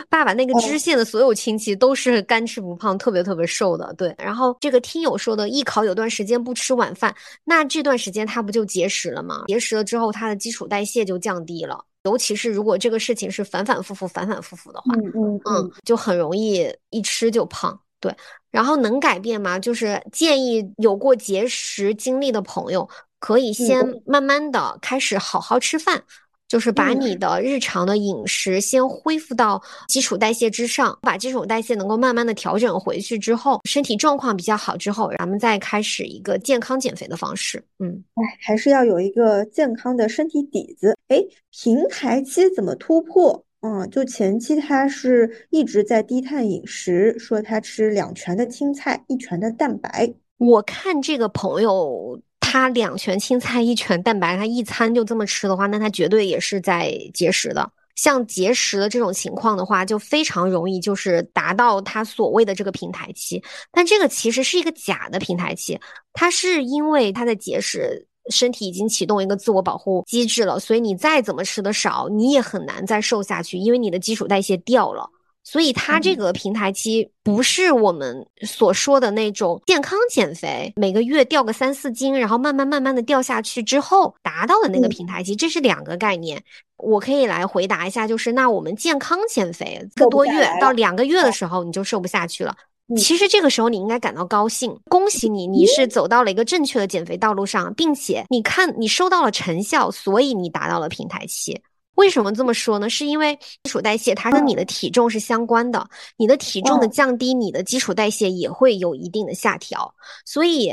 [0.08, 3.92] 爸爸那个支线的所有亲戚都是干吃不胖，特别特别瘦的。
[3.94, 9.44] 对，然后这个听友说的艺考有段时间不吃晚饭，那这段时间他不就节食了吗？
[9.48, 11.84] 节食了之后，他的基础代谢就降低了。
[12.04, 17.78] 尤其是如果这个事情是反反复复、反反复复的话，嗯嗯嗯，就很容易一吃就胖。
[18.00, 18.14] 对，
[18.50, 19.58] 然后能改变吗？
[19.58, 26.02] 就是建议有过节食经历的朋友，可以先慢慢的开始好好吃饭。
[26.48, 37.62] 就是把你的日常的饮食先恢复到基础代谢之上，把基础代谢能够慢慢的调整回去之后，身体状况比较好之后，咱们再开始一个健康减肥的方式。
[37.78, 40.96] 嗯，哎，还是要有一个健康的身体底子。
[41.08, 43.44] 哎，平台期怎么突破？
[43.61, 50.14] 嗯，就前期他是一直在低碳饮食，说他吃两拳的青菜，一拳的蛋白。
[50.38, 52.18] 我看这个朋友。
[52.50, 57.70] 他两拳青菜一拳蛋白，他一餐就这么吃的话，那他绝对也是在节食的。
[57.94, 63.42] 像节食的这种情况的话，就非常容易就是达到他所谓的这个平台期。
[63.70, 65.78] 但这个其实是一个假的平台期，
[66.14, 75.06] 他是因为他在节食，身体已经启动一个自我保护机制了，所以你再怎么吃的少，你也很难再瘦下去，因为你的基础代谢掉了。
[75.44, 86.42] 所以它这个平台期不是我们所说的那种健康减肥，每个月掉个三四斤，然后慢慢慢慢的掉下去之后达到的那个平台期，这是两个概念。
[86.77, 92.55] 我可以来回答一下，就是那我们健康减肥一个多月到两个月的时候你就瘦不下去了，
[92.96, 101.61] 其实这个时候你应该感到高兴，恭喜你，你是走到了一个正确的减肥道路上，并且你看你收到了成效，所以你达到了平台期。
[101.98, 102.88] 为什么这么说呢？
[102.88, 105.84] 是因为基础代谢它跟你的体重是相关的，
[106.16, 109.92] 你的体重的降低，你的基础代谢也会有一定的下调。
[110.24, 110.70] 所以，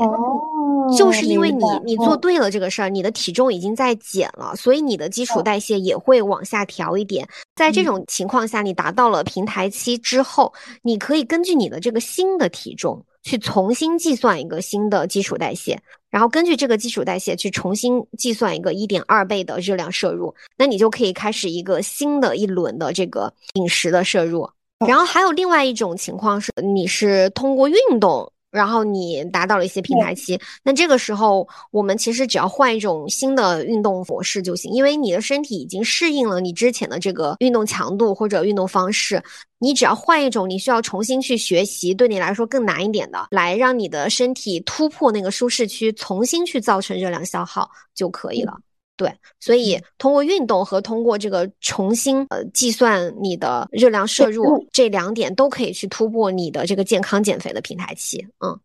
[0.95, 7.27] 就是因为你你做对了这个事儿，你的体重已经在减了，所以你的基础代谢也会往下调一点。
[7.55, 15.77] 在这种情况下，你达到了平台期之后，你可以根据你的这个新的体重去重新计算一个新的基础代谢。
[16.09, 24.49] 然后根据这个基础代谢去重新计算一个一点二倍的热量摄入，那你就可以开始一个新的一轮的这个饮食的摄入。
[24.87, 28.31] 然后还有另外一种情况是，你是通过运动。
[28.55, 39.21] 然后你达到了一些平台期，那这个时候我们其实只要换一种新的运动模式就行，因为你的身体已经适应了你之前的这个运动强度或者运动方式，
[39.59, 48.57] 你只要换一种你需要重新去学习，对你来说更难一点的，来让你的身体突破那个舒适区，重新去造成热量消耗就可以了。
[48.97, 58.25] 对，所以通过运动和通过这个重新呃计算你的热量摄入这两点都可以去突破你的这个健康减肥的平台期。
[58.39, 58.57] 嗯，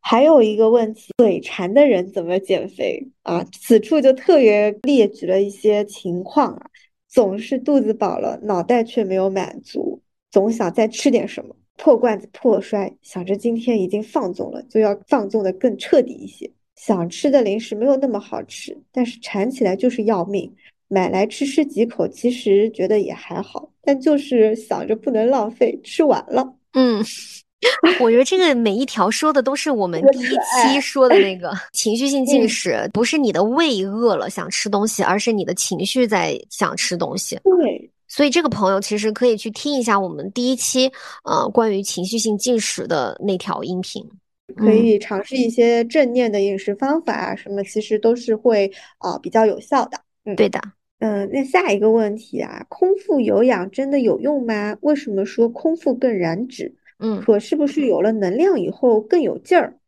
[0.00, 3.42] 还有一个问题，嘴馋的人怎么减肥啊？
[3.58, 6.66] 此处就特别列举了一些情况啊，
[7.08, 10.02] 总是肚子饱了，脑袋却没有满足。
[10.30, 16.50] 总想再吃点什么，破罐子破摔，想着今天已经放纵了，就要放纵的更彻底一些。
[16.80, 20.50] 想吃的零食没有那么好吃，但是馋起来就是要命，
[20.88, 26.54] 买来吃吃几口，其实觉得也还好，但就是想着不能浪费，吃完了。
[26.72, 27.04] 嗯。
[28.00, 37.38] 我觉得这个每一条说的都是我们第一期说的那个 情绪性进食，不是你的胃饿了想吃东西，而是你的情绪在想吃东西。
[37.44, 40.90] 对，所以这个朋友其实可以去听一下我们第一期
[41.22, 44.02] 呃关于情绪性进食的那条音频，
[44.56, 49.98] 可以尝试一些正念的饮食方法啊，什么其实都是会啊比较有效的。
[50.24, 50.60] 嗯，对的。
[50.98, 54.76] 嗯，那下一个问题啊，空腹有氧真的有用吗？
[54.82, 56.74] 为什么说空腹更燃脂？
[56.98, 59.78] 嗯，可是不是有了能量以后更有劲儿？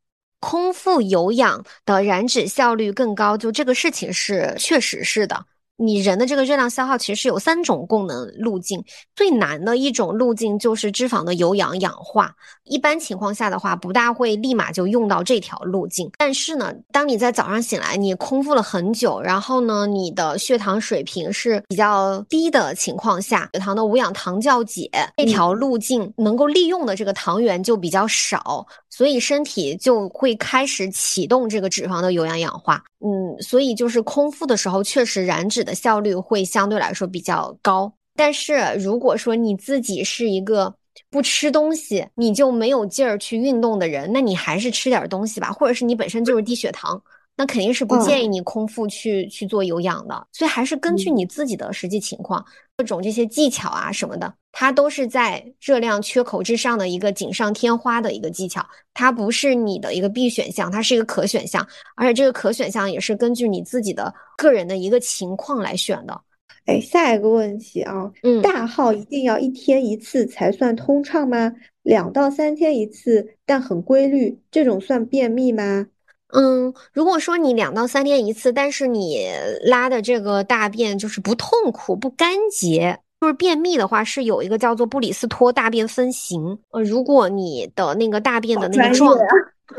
[0.41, 5.47] 空腹有氧的燃脂效率更高，就这个事情是确实是的。
[5.77, 8.83] 你人的这个热量消耗其实是有三种功能路径，
[9.17, 12.33] 最难的一种路径就是脂肪的有氧氧化。
[12.65, 16.09] 一般情况下的话，不大会立马就用到这条路径。
[16.19, 28.65] 但是呢，当你在早上醒来，你空腹了很久，然后呢，你的血糖水平是比较低的情况下，血糖的无氧糖酵解这条路径能够利用的这个糖原就比较少，
[28.95, 32.85] 所以身体就会开始启动这个脂肪的有氧氧化。
[33.01, 37.91] 嗯，所以就是空腹的时候，确实燃脂的效率会相对来说比较高。
[38.15, 40.75] 但是如果说你自己是一个
[41.11, 47.03] 不吃东西你就没有劲儿去运动的人，那你还是吃点东西吧，或者是你本身就是低血糖，
[47.35, 50.27] 那肯定是不建议你空腹去去做有氧的。
[50.33, 52.45] 所以还是根据你自己的实际情况，
[52.77, 66.21] 各种这些技巧啊什么的，它都是在热量缺口之上的一个锦上添花的一个技巧，它不是你的一个必选项，它是一个可选项，而且这个可选项也是根据你自己的个人的一个情况来选的。
[66.67, 71.53] 哎，下一个问题啊，嗯，大号一定要一天一次才算通畅吗？
[71.83, 75.87] 两到三天一次，但很规律，这种算便秘吗？
[76.35, 79.29] 嗯，如果说你两到三天一次，但是你
[79.65, 86.59] 拉的这个大便就是不痛苦、不干结，就是便秘的话，是有一个叫做布里斯托大便分型。
[86.73, 89.25] 呃，如果你的那个大便的那个状态。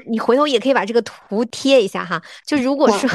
[0.08, 3.08] 你回头也可以把这个图贴一下哈，就如果是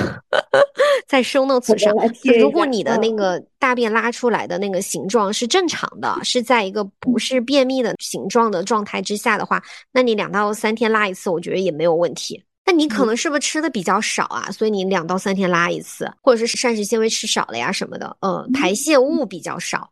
[1.08, 1.92] 在 show notes 上，
[2.38, 9.60] 如果你的那个大便拉出来的那个形状是正常的，是在一个不是便秘的形状的状态之下的话，
[9.90, 12.44] 那你两到三天拉一次，我觉得也没有问题。
[12.64, 14.48] 那你可能是不是吃的比较少啊？
[14.52, 19.90] 所以你两到三天拉一次，或者是膳食纤维吃少了呀什么的，嗯，排泄物比较少。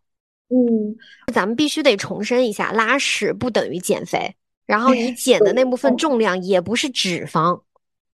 [0.49, 0.97] 嗯，
[1.32, 4.34] 咱们必须得重申一下，拉屎不等于减肥。
[4.66, 7.62] 然后你减的那部分重量也不是脂肪，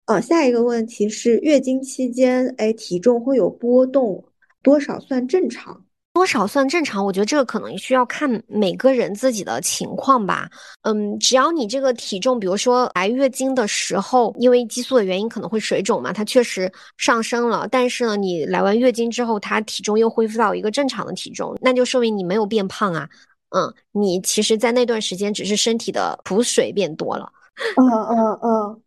[0.07, 4.25] 哦，下一个问题是月经期间，哎，体重会有波动，
[4.61, 5.85] 多少算正常？
[6.13, 7.05] 多少算正常？
[7.05, 10.49] 我觉得这个可能需要看每个人自己的情况吧。
[10.81, 23.07] 嗯，只要你这个体重，比如说来月经的时候，因为激素的原因可能会水肿嘛，它确实上升了，但是呢，你来完月经之后，它体重又恢复到一个正常的体重，那就说明你没有变胖啊。
[23.55, 27.31] 嗯，你其实，在那段时间只是身体的补水变多了。
[27.77, 28.81] 嗯嗯嗯。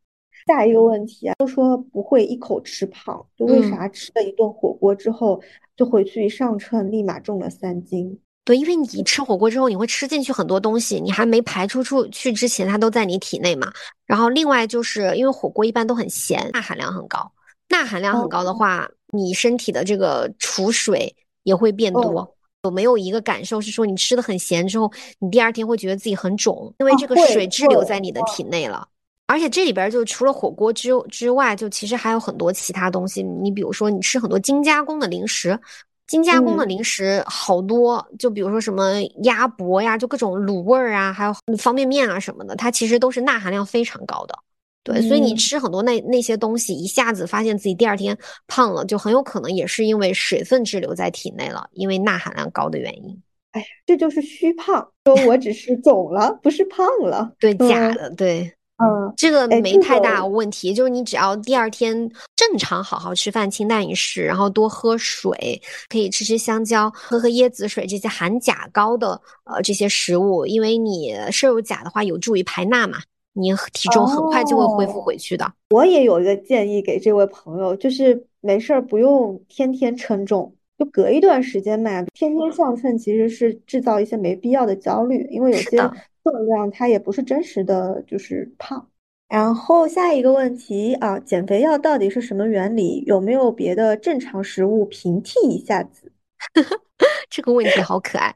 [0.47, 5.41] 下一个问题啊，都说不会一口吃胖，就为啥吃了一顿火锅之后，
[5.77, 8.19] 就回去一上秤，立马重了三斤？
[8.45, 13.73] 对，因为你吃火锅之后，你会吃进去很多东西，你还没排出出去之前，它都在你体内嘛。
[14.05, 17.33] 然后另外就是因为火锅一般都很咸，钠含量很高，
[17.71, 22.31] 钠含量很高的话，你身体的这个储水也会变多。
[22.65, 28.89] 有没有一个感受是说，你吃的很咸之后，你第二天会觉得自己很肿，因为这个水滞留在你的体内了。
[29.27, 33.23] 而且这里边就除了火锅之之外，就其实还有很多其他东西。
[33.23, 35.59] 你比如说，你吃很多精加工的零食，
[36.07, 44.39] 精加工的零食好多，就比如说什么鸭脖呀，就各种卤味儿啊，还有方便面啊什么的，它其实都是钠含量非常高的。
[44.83, 48.15] 对，所以你吃很多那那些东西，一下子发现自己第二天
[48.47, 53.23] 胖了，就很有可能也是因为水分滞留在体内了，因为钠含量高的原因。
[53.53, 57.33] 哎呀，这就是虚胖，说我只是肿了，不是胖了。
[57.39, 72.99] 对，假的，对，嗯，这个没太大问题，就是你只要第二天正常好好吃饭，清淡饮食，然后多喝水，可以吃吃香蕉，喝喝椰子水这些含钾高的呃这些食物，因为你摄入钾的话，有助于排钠嘛。
[73.37, 75.53] 你体重很快就会恢复回去的。
[75.71, 82.03] 我也有一个建议给这位朋友，就是没事儿不用天天称重，就隔一段时间嘛。
[82.15, 85.79] 天天上秤其实是制造一些没必要的焦虑，因为有些
[86.23, 88.89] 重量它也不是真实的就是胖。
[89.29, 93.03] 然后下一个问题啊，减肥药到底是什么原理？
[93.07, 96.13] 有没有别的正常食物平替一下子？
[97.31, 98.35] 这个问题好可爱。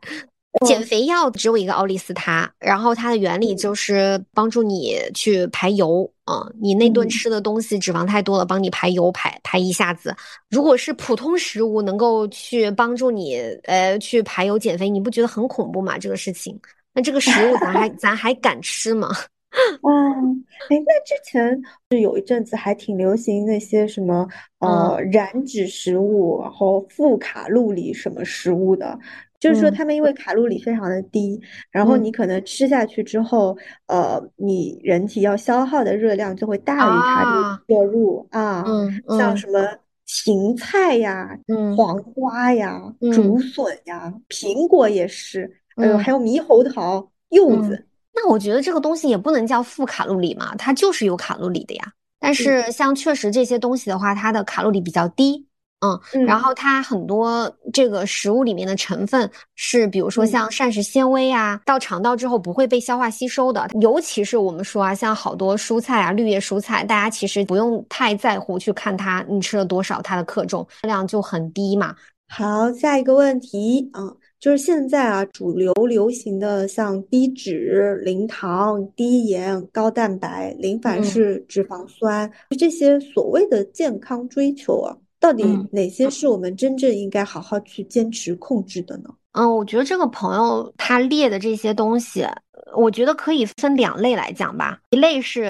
[0.66, 10.14] 减肥药只有一个奥利司他，然后它的原理就是帮助你去排油啊，你那顿吃的东西脂肪太多了，帮你排油排排一下子。
[10.50, 15.96] 如果是普通食物能够去帮助你呃去排油减肥，你不觉得很恐怖吗？
[15.98, 16.58] 这个事情，
[16.92, 19.08] 那这个食物咱还 咱还敢吃吗？
[19.82, 21.58] 嗯，哎，那之前
[21.90, 24.28] 是有一阵子还挺流行那些什么
[24.58, 28.96] 呃燃脂食物，然后负卡路里什么食物的，
[29.40, 38.64] 就是说他们因为卡路里非常的低，然后你可能吃下去之后，呃，你人体要消耗的热量就会大于它的摄入啊，
[39.16, 39.60] 像什么
[40.06, 41.28] 芹菜呀、
[41.76, 42.80] 黄瓜呀、
[43.12, 47.84] 竹笋呀、苹果也是，哎呦，还有猕猴桃、柚子。
[48.14, 51.92] 那我觉得这个东西也不能叫负卡路里嘛，它就是有卡路里的呀。
[52.18, 55.46] 但是像确实这些东西的话，它的卡路里比较低，
[55.80, 63.68] 嗯，然后它很多这个食物里面的成分是，比如说像膳食纤维啊，到肠道之后不会被消化吸收的。
[63.80, 71.94] 尤其是我们说啊，像好多蔬菜啊，绿叶蔬菜，大家其实不用太在乎去看它你吃了多少，它的克重量就很低嘛。
[72.28, 74.02] 好，下一个问题啊。
[74.40, 89.10] 就是现在啊，主流流行的像低脂、零糖、低盐、高蛋白、零反式脂肪酸这些所谓的健康追求啊，到底哪些是我们真正应该好好去坚持控制的呢？
[89.32, 92.26] 嗯，我觉得这个朋友他列的这些东西，
[92.76, 94.78] 我觉得可以分两类来讲吧。
[94.90, 95.48] 一类是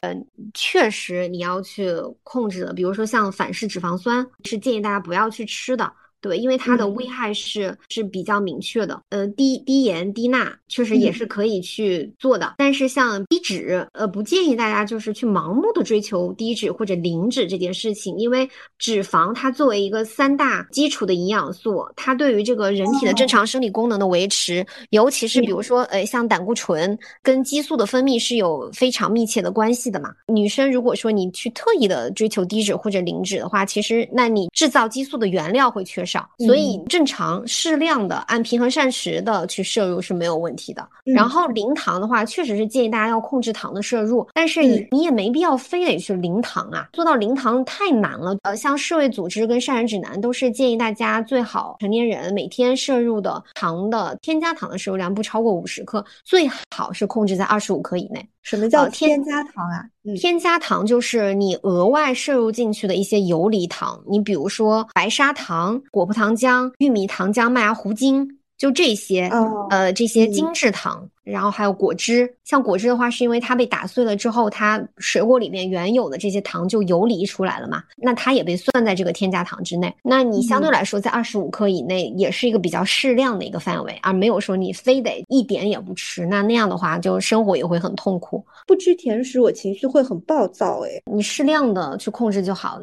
[0.53, 1.93] 确实你要去
[2.23, 5.91] 控制的，比如说像反式脂肪酸，是建议大家不要去吃的。
[6.21, 18.49] 对，因为它的危害是是比较明确的，呃，低低盐低钠确实也是可以去做的，但是像低脂，呃，不建议大家就是去盲目的追求低脂或者零脂这件事情，因为
[18.79, 30.13] 脂肪它作为一个三大基础的营养素，它对于这个人体的正常生理功能的维持，尤其是比如说，呃，像胆固醇跟激素的分泌是有非常密切的关系的嘛。
[30.27, 36.08] 女生如果说你去特意的追求低脂或者零脂的话，其实那你制造激素的原料会缺。
[36.09, 40.89] 少，所以正常适量的按平衡膳食的去摄入是没有问题的。
[41.05, 48.35] 然后零糖的话，确实是建议大家要控制糖的摄入，但是你你也没必要非得去零糖啊，做到零糖太难了。
[48.45, 58.27] 呃，像世卫组织跟膳食指南都是建议大家最好成年人每天摄入的糖的添加糖的摄入量不超过五十克，最好是控制在二十五克以内。
[58.49, 59.85] 什么叫添加糖啊？
[60.19, 68.38] 添加糖就是你额外摄入进去的一些游离糖，你比如说白砂糖、果葡糖浆、玉米糖浆、麦芽糊精。
[68.59, 69.31] 就这些，
[69.71, 72.29] 呃，这些精制糖，然后还有果汁。
[72.45, 79.95] 像果汁的话，是因为它被打碎了之后，它水果里面原有的这些糖就游离出来了嘛，那它也被算在这个添加糖之内。
[80.03, 86.27] 那你相对来说在二十五克以内，也是一个比较适量的一个范围，而没有说你非得一点也不吃。
[86.27, 88.45] 那那样的话，就生活也会很痛苦。
[88.67, 90.81] 不吃甜食，我情绪会很暴躁。
[90.85, 92.81] 哎，你适量的去控制就好。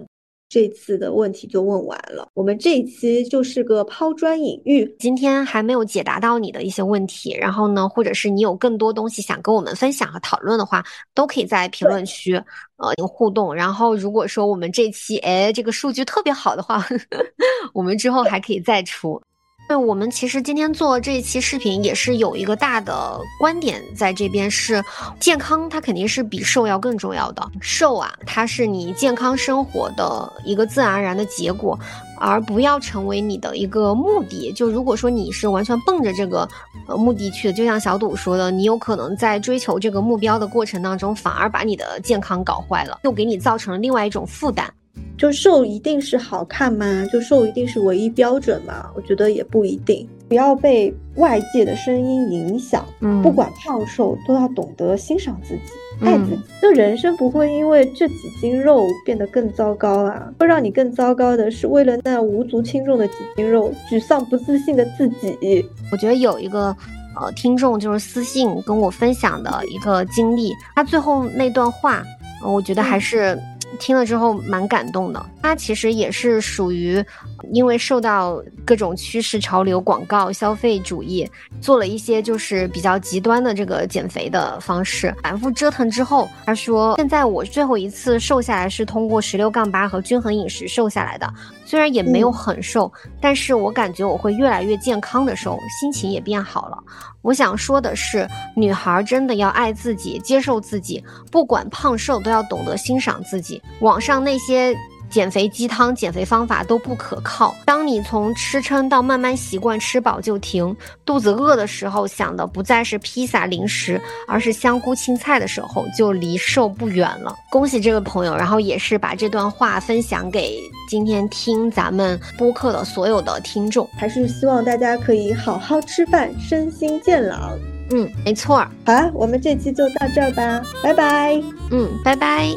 [0.47, 4.85] 这次的问题就问完了，我们这一期就是个抛砖引玉。
[4.99, 10.83] 今天还没有解答到你的一些问题，然后呢，或者是你有更多东西想跟我们分享和讨论的话，
[11.13, 12.35] 都可以在评论区
[12.77, 13.53] 呃互动。
[13.53, 16.85] 然后如果说我们这期哎这个数据特别好的话，
[17.73, 19.21] 我们之后还可以再出。
[19.67, 24.83] 对，我们其实今天做这一期视频也是有一个大的观点在这边，是
[25.19, 27.43] 健康它肯定是比瘦要更重要的。
[27.59, 31.77] 瘦啊，它是你健康生活的一个自然而然的结果，
[32.19, 34.53] 而不要成为你的一个目的。
[34.53, 36.47] 就如果说你是完全奔着这个
[36.87, 44.71] 呃目的去的，就像小赌说的，你有可能在追求这个目标的过程当中，反而把你的健康搞坏了，又给你造成了另外一种负担。
[45.17, 47.05] 就瘦一定是好看吗？
[47.11, 48.89] 就瘦一定是唯一标准吗？
[48.95, 50.07] 我觉得也不一定。
[50.27, 55.61] 不要被外界的声音影响，嗯，不管胖瘦都要懂得欣赏自己，
[56.01, 56.41] 爱自己。
[56.59, 65.63] 就人生不会因为这几斤肉变得更糟糕啊，会让你更糟糕的是为了那无足轻重的几斤肉沮丧不自信的自己。
[65.91, 66.75] 我觉得有一个
[67.15, 72.03] 呃听众就是私信跟我分享的一个经历，他最后那段话，
[72.43, 73.39] 我觉得还是。
[73.75, 77.03] 听了之后蛮感动的，他其实也是属于，
[77.51, 81.29] 因为受到各种趋势潮流、广告、消费主义，
[81.61, 91.33] 做了一些就是比较极端的这个减肥的方式，反复折腾之后，他说现在我最后一次瘦下来是通过十六杠八和均衡饮食瘦下来的。
[91.65, 96.77] 虽然也没有很瘦，但是我感觉我会越来越健康的瘦，心情也变好了。
[97.21, 103.61] 我想说的是，女孩真的要爱自己，接受自己，不管胖瘦都要懂得欣赏自己。
[103.81, 104.75] 网上那些。
[105.15, 107.55] 减肥鸡汤、减肥方法都不可靠。
[107.63, 117.33] 当你从吃撑到慢慢习惯吃饱就停，肚子饿的时候想的不再是披萨零食，而是香菇青菜的时候，就离瘦不远了。
[117.49, 120.59] 恭喜这位朋友，然后也是把这段话分享给
[120.89, 123.89] 今天听咱们播客的所有的听众。
[123.97, 127.57] 还是希望大家可以好好吃饭，身心健朗。
[127.91, 128.67] 嗯，没错。
[128.85, 131.41] 好，我们这期就到这儿吧，拜拜。
[131.71, 132.49] 嗯，拜拜。